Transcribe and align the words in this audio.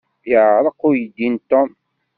Yeɛreq 0.29 0.79
uydi 0.87 1.27
n 1.33 1.35
Tom. 1.49 1.69